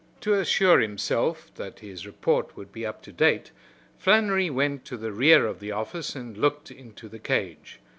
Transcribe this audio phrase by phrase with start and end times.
[0.21, 3.51] To assure himself that his report would be up to date,
[3.99, 7.79] Flannery went to the rear of the office and looked into the cage.